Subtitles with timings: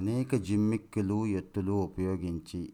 [0.00, 2.72] అనేక జిమ్మిక్కులు ఎత్తులు ఉపయోగించి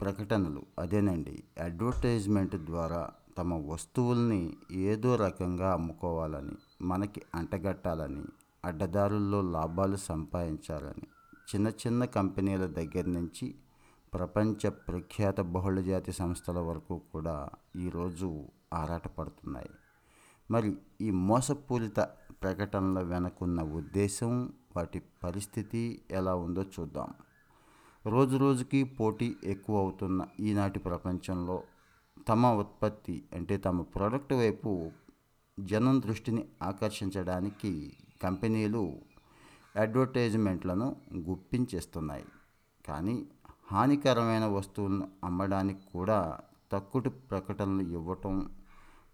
[0.00, 0.62] ప్రకటనలు.
[0.78, 1.44] అదేనండి.
[1.60, 8.22] అడ్వర్టైజ్మెంట్ ద్వారా తమ వస్తువుల్ని ఏదో రకంగా అమ్ముకోవాలని మనకి అంటగట్టాలని
[8.64, 11.06] అడ్డదారుల్లో లాభాలు సంపాదించాలని
[11.54, 13.54] చిన్న చిన్న కంపెనీల దగ్గర నుంచి
[14.14, 19.70] ప్రపంచ ప్రఖ్యాత బహుళజాతి సంస్థల వరకు కూడా ఈరోజు ఆరాటపడుతున్నాయి.
[20.50, 22.00] మరి ఈ మోసపూరిత
[22.42, 27.08] ప్రకటనల వెనకున్న ఉద్దేశం వాటి పరిస్థితి ఎలా ఉందో చూద్దాం.
[28.06, 31.62] రోజు రోజుకి పోటీ ఎక్కువ అవుతున్న ఈనాటి ప్రపంచంలో
[32.28, 34.90] తమ ఉత్పత్తి అంటే తమ ప్రోడక్ట్ వైపు
[35.60, 38.82] జనం దృష్టిని ఆకర్షించడానికి కంపెనీలు
[39.76, 42.24] అడ్వర్టైజ్మెంట్లను గుప్పించేస్తున్నాయి.
[42.88, 43.26] కానీ
[43.72, 46.38] హానికరమైన వస్తువులను అమ్మడానికి కూడా
[46.72, 48.50] తక్కువ ప్రకటనలు ఇవ్వటం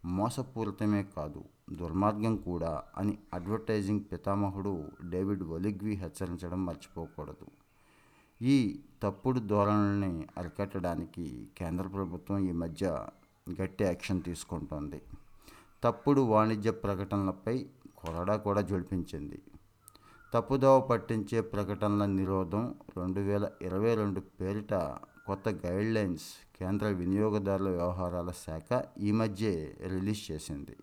[0.05, 1.45] మోసపూరితమే కాదు.
[1.81, 4.73] దుర్మార్గం కూడా అని అడ్వర్టైజింగ్ పితామహుడు
[5.05, 7.47] డేవిడ్ ఒలిగ్వి హెచ్చరించడం మర్చిపోకూడదు.
[8.41, 8.57] ఈ
[9.03, 11.27] తప్పుడు ధోరణుల్ని అరికట్టడానికి
[11.59, 12.87] కేంద్ర ప్రభుత్వం ఈ మధ్య
[13.61, 15.01] గట్టి యాక్షన్ తీసుకుంటోంది.
[15.84, 19.39] తప్పుడు వాణిజ్య ప్రకటనలపై కొరడా కూడా జొడిపించింది
[20.34, 22.62] తప్పుదోవ పట్టించే ప్రకటనల నిరోధం
[22.98, 24.75] రెండు వేల ఇరవై రెండు పేరిట
[25.27, 29.53] కొత్త గైడ్లైన్స్ కేంద్ర వినియోగదారుల వ్యవహారాల శాఖ ఈ మధ్యే
[29.89, 30.77] రిలీజ్ చేసింది.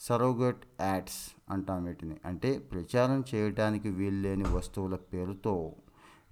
[0.00, 2.16] సరోగేట్ యాడ్స్ అంటాం వీటిని.
[2.24, 5.72] అంటే ప్రచారం చేయడానికి వీల్లేని వస్తువుల పేరుతో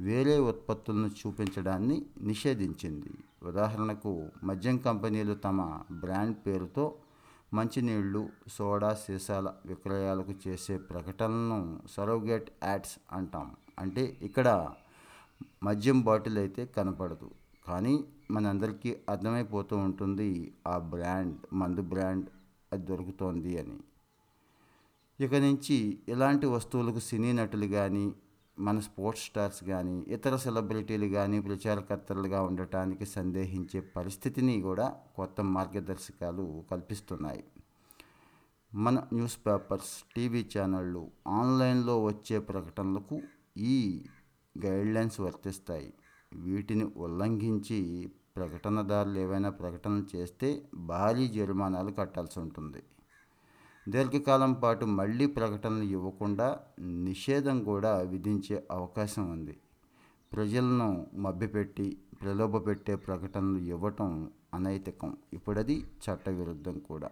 [0.01, 3.11] వేరే ఉత్పత్తులను చూపించడాన్ని నిషేధించింది.
[3.43, 6.95] ఉదాహరణకు మద్యం కంపెనీలు తమ బ్రాండ్ పేరుతో
[7.55, 13.51] మంచినీళ్ళు సోడా సీసాల విక్రయాలకు చేసే ప్రకటనలను సరోగేట్ యాడ్స్ అంటాం.
[13.79, 14.69] అంటే ఇక్కడ
[15.63, 17.31] మద్యం బాటిల్ అయితే కనపడదు.
[17.69, 22.27] కానీ మనందరికీ అర్థమైపోతూ ఉంటుంది ఆ బ్రాండ్ మందు బ్రాండ్
[22.75, 23.79] అది దొరుకుతోంది అని.
[25.21, 25.77] ఇక నుంచి
[26.09, 28.05] ఇలాంటి వస్తువులకు సినీ నటులు కానీ
[28.59, 34.87] మన స్పోర్ట్స్ స్టార్స్ కానీ ఇతర సెలబ్రిటీలు కానీ ప్రచారకర్తలుగా ఉండటానికి సందేహించే పరిస్థితిని కూడా
[35.17, 37.45] కొత్త మార్గదర్శకాలు కల్పిస్తున్నాయి.
[38.75, 41.03] మన న్యూస్ పేపర్స్ టీవీ ఛానళ్ళు
[41.41, 43.17] ఆన్లైన్లో వచ్చే ప్రకటనలకు
[43.57, 43.77] ఈ
[44.59, 45.91] గైడ్లైన్స్ వర్తిస్తాయి.
[46.35, 47.81] వీటిని ఉల్లంఘించి
[48.37, 52.83] ప్రకటనదారులు ఏవైనా ప్రకటనలు చేస్తే భారీ జరిమానాలు కట్టాల్సి ఉంటుంది.
[53.89, 59.57] దీర్ఘకాలం పాటు మళ్ళీ ప్రకటనలు ఇవ్వకుండా నిషేధం కూడా విధించే అవకాశం ఉంది.
[60.33, 65.17] ప్రజలను మభ్యపెట్టి ప్రలోభపెట్టే ప్రకటనలు ఇవ్వటం అనైతికం.
[65.33, 67.11] ఇప్పుడది చట్టవిరుద్ధం కూడా.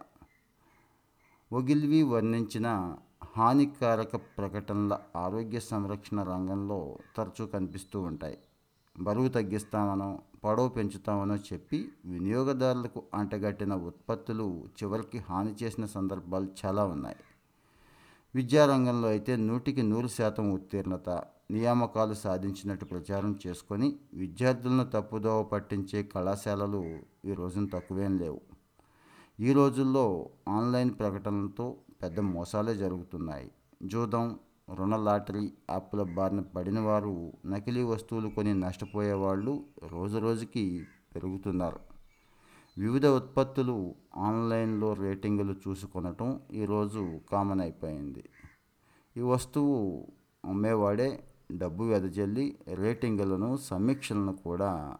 [1.53, 2.95] ఒగిల్వి వర్ణించిన
[3.37, 8.37] హానికారక ప్రకటనల ఆరోగ్య సంరక్షణ రంగంలో తరచూ కనిపిస్తూ ఉంటాయి.
[8.99, 14.47] బరువు తగ్గిస్తామనో పొడవు పెంచుతామని చెప్పి వినియోగదారులకు అంటగట్టిన ఉత్పత్తులు
[14.83, 17.15] చివరికి హాని చేసిన సందర్భాలు చాలా ఉన్నాయి.
[18.35, 21.09] విద్యారంగంలో అయితే నూటికి నూరు శాతం ఉత్తీర్ణత
[21.51, 26.81] నియామకాలు సాధించినట్టు ప్రచారం చేసుకొని విద్యార్థులను తప్పుదోవ పట్టించే కళాశాలలు
[27.25, 28.41] ఈ రోజున తక్కువేం లేవు.
[29.39, 33.51] ఈ రోజుల్లో ఆన్లైన్ ప్రకటనలతో పెద్ద మోసాలే జరుగుతున్నాయి.
[33.83, 39.53] జూదం రుణ లాటరీ యాప్ల బారిన పడిన వారు నకిలీ వస్తువులు కొని నష్టపోయే వాళ్ళు
[39.91, 40.63] రోజు రోజుకి
[41.15, 41.79] పెరుగుతున్నారు.
[42.77, 48.23] వివిధ ఉత్పత్తులు ఆన్లైన్లో రేటింగులు చూసుకొనటం ఈరోజు కామన్ అయిపోయింది.
[49.17, 50.07] ఈ వస్తువు
[50.45, 51.09] అమ్మేవాడే
[51.51, 54.97] డబ్బు వెదజల్లి రేటింగులను సమీక్షలను కూడా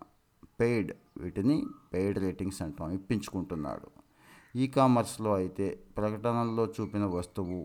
[0.60, 1.58] పెయిడ్ వీటిని
[1.94, 3.88] పెయిడ్ రేటింగ్స్ అంటాం ఇప్పించుకుంటున్నాడు.
[4.56, 7.62] ఈ కామర్స్లో అయితే ప్రకటనల్లో చూపిన వస్తువు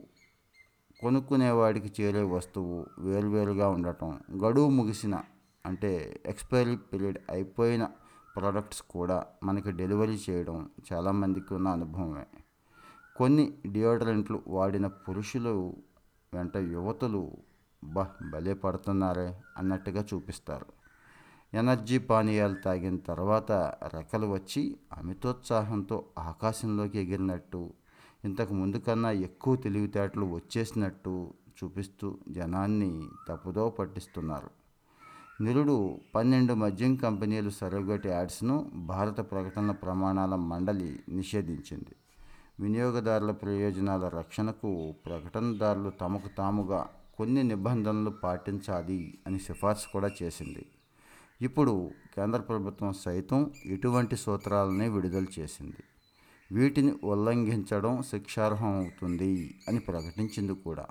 [1.03, 5.23] కొనుక్కునేవాడికి చేరే వస్తువు వేరువేరుగా ఉండటం గడువు ముగిసిన
[5.67, 7.89] అంటే ఎక్స్పైరీ పీరియడ్ అయిపోయిన
[8.37, 12.27] ప్రోడక్ట్స్ కూడా మనకి డెలివరీ చేయడం చాలామందికి ఉన్న అనుభవమే.
[13.17, 15.77] కొన్ని డియోడ్రెంట్లు వాడిన పురుషులు
[16.35, 17.37] వెంట యువతులు
[17.85, 20.67] బా భలే పడుతున్నారే అన్నట్టుగా చూపిస్తారు.
[21.55, 23.53] ఎనర్జీ పానీయాలు తాగిన తర్వాత
[23.95, 27.73] రెక్కలు వచ్చి అమితోత్సాహంతో ఆకాశంలోకి ఎగిరినట్టు
[28.25, 34.51] ఇంతకు ముందు కన్నా ఎక్కువ తెలివితేటలు వచ్చేసినట్టు చూపిస్తూ జనాన్ని తప్పుదో పట్టిస్తున్నారు.
[35.45, 41.95] నిరుడు పన్నెండు మద్యం కంపెనీలు సరోగటి యాడ్స్ను భారత ప్రకటన ప్రమాణాల మండలి నిషేధించింది.
[42.61, 46.89] వినియోగదారుల ప్రయోజనాల రక్షణకు ప్రకటనదారులు తమకు తాముగా
[47.19, 50.67] కొన్ని నిబంధనలు పాటించాలి అని సిఫార్సు కూడా చేసింది.
[51.43, 55.83] ఇప్పుడు కేంద్ర ప్రభుత్వం సైతం ఇటువంటి సూత్రాలని విడుదల చేసింది.
[56.53, 60.87] వీటిని ఉల్లంఘించడం శిక్షార్హం అవుతుంది అని ప్రకటించింది కూడా.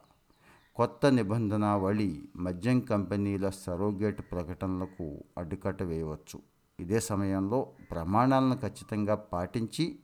[0.75, 6.39] కొత్త నిబంధనావళి మద్యం కంపెనీల సరోగేట్ ప్రకటనలకు అడ్డుకట్ట వేయవచ్చు.
[6.79, 7.59] ఇదే సమయంలో
[7.91, 9.99] ప్రమాణాలను ఖచ్చితంగా పాటించి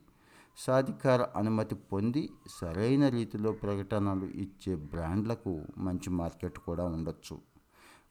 [0.56, 2.30] సాధికార అనుమతి పొంది
[2.60, 7.38] సరైన రీతిలో ప్రకటనలు ఇచ్చే బ్రాండ్లకు మంచి మార్కెట్ కూడా ఉండొచ్చు.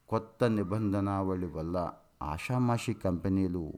[0.10, 1.92] కొత్త నిబంధనావళి వల్ల
[2.22, 3.74] ఆషామాషి కంపెనీలు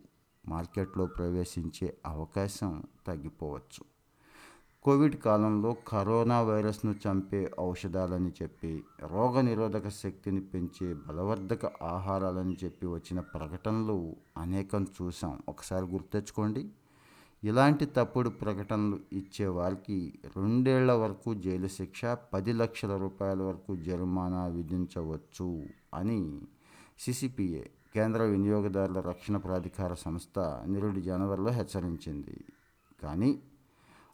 [0.47, 3.83] మార్కెట్లో ప్రవేశించే అవకాశం తగ్గిపోవచ్చు.
[4.83, 14.15] కోవిడ్ కాలంలో కరోనా వైరస్ను చంపే ఔషధాలని చెప్పి రోగనిరోధక శక్తిని పెంచే బలవర్ధక ఆహారాలని చెప్పి వచ్చిన ప్రకటనలు
[14.37, 16.69] అనేకం చూసాం ఒకసారి గుర్తెచ్చుకోండి
[17.43, 25.63] ఇలాంటి తప్పుడు ప్రకటనలు ఇచ్చే వారికి రెండేళ్ళ వరకు జైలు శిక్ష పది లక్షల రూపాయల వరకు జరిమానా విధించవచ్చు
[25.93, 26.41] అని
[26.99, 27.63] సిసిపిఏ
[27.95, 32.37] కేంద్ర వినియోగదారుల రక్షణ ప్రాధికార సంస్థ నిరుడి జనవరిలో హెచ్చరించింది.
[33.03, 33.31] కానీ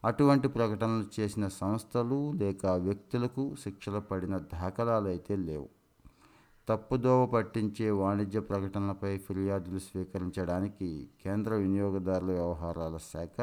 [0.05, 5.69] అటువంటి ప్రకటనలు చేసిన సంస్థలు లేక వ్యక్తులకు శిక్షలు పడిన దాఖలాలు అయితే లేవు.
[6.67, 10.89] తప్పుదోవ పట్టించే వాణిజ్య ప్రకటనలపై ఫిర్యాదులు స్వీకరించడానికి
[11.23, 13.37] కేంద్ర వినియోగదారుల వ్యవహారాల శాఖ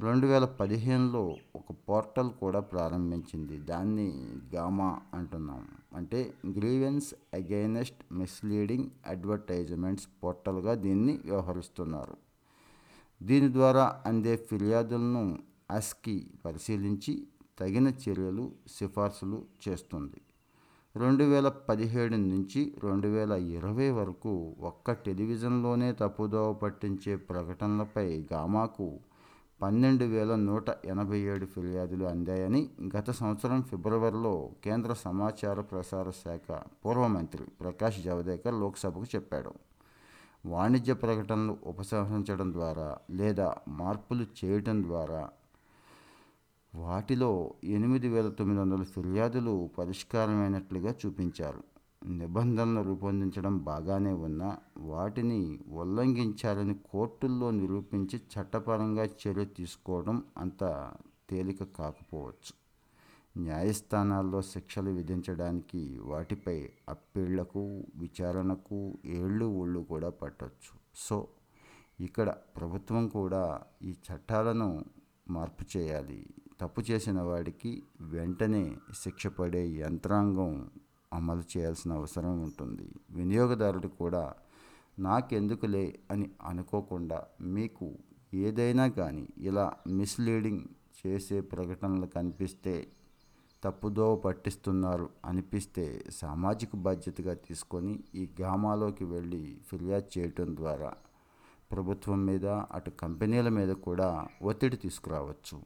[0.00, 3.58] రెండు వేల పదిహేనులో ఒక పోర్టల్ కూడా ప్రారంభించింది.
[3.58, 5.68] దాన్ని గామా అంటున్నాం.
[5.94, 12.16] అంటే గ్రీవెన్స్ అగైనెస్ట్ మిస్లీడింగ్ అడ్వర్టైజ్మెంట్స్ పోర్టల్గా దీన్ని వ్యవహరిస్తున్నారు.
[13.22, 15.38] దీని ద్వారా అందే ఫిర్యాదులను
[15.70, 17.26] అస్కి పరిశీలించి
[17.58, 20.20] తగిన చర్యలు సిఫార్సులు చేస్తుంది.
[20.96, 28.98] రెండు వేల పదిహేడు నుంచి రెండు వేల ఇరవై వరకు ఒక్క టెలివిజన్లోనే తప్పుదోవ పట్టించే ప్రకటనలపై గామాకు
[29.64, 37.06] పన్నెండు వేల నూట ఎనభై ఏడు ఫిర్యాదులు అందాయని గత సంవత్సరం ఫిబ్రవరిలో కేంద్ర సమాచార ప్రసార శాఖ పూర్వ
[37.06, 39.52] మంత్రి ప్రకాష్ జవదేకర్ లోక్సభకు చెప్పాడు.
[40.46, 45.28] వాణిజ్య ప్రకటనలు ఉపసంహరించడం ద్వారా లేదా మార్పులు చేయటం ద్వారా
[46.74, 51.73] వాటిలో ఎనిమిది వేల తొమ్మిది వందల ఫిర్యాదులు పరిష్కారమైనట్లుగా చూపించారు.
[52.06, 60.92] నిబంధనలు రూపొందించడం బాగానే ఉన్నా వాటిని ఉల్లంఘించాలని కోర్టుల్లో నిరూపించి చట్టపరంగా చర్య తీసుకోవడం అంత
[61.30, 62.64] తేలిక కాకపోవచ్చు.
[63.36, 71.28] న్యాయస్థానాల్లో శిక్షలు విధించడానికి వాటిపై అప్పీళ్ళకు విచారణకు ఏళ్ళు ఒళ్ళు కూడా పట్టవచ్చు సో
[72.00, 74.84] ఇక్కడ ప్రభుత్వం కూడా ఈ చట్టాలను
[75.30, 76.26] మార్పు చేయాలి.
[76.60, 80.70] తప్పు చేసిన వాడికి వెంటనే శిక్ష పడే యంత్రాంగం
[81.14, 82.86] అమలు చేయాల్సిన అవసరం ఉంటుంది.
[83.10, 84.24] వినియోగదారుడు కూడా
[84.98, 87.20] నాకెందుకులే అని అనుకోకుండా
[87.54, 87.86] మీకు
[88.34, 89.64] ఏదైనా కానీ ఇలా
[89.98, 90.64] మిస్లీడింగ్
[90.98, 92.74] చేసే ప్రకటనలు కనిపిస్తే
[93.62, 95.84] తప్పుదోవ పట్టిస్తున్నారు అనిపిస్తే
[96.20, 100.90] సామాజిక బాధ్యతగా తీసుకొని ఈ గ్రామాలోకి వెళ్ళి ఫిర్యాదు చేయటం ద్వారా
[101.72, 104.08] ప్రభుత్వం మీద అటు కంపెనీల మీద కూడా
[104.42, 105.56] ఒత్తిడి తీసుకురావచ్చు.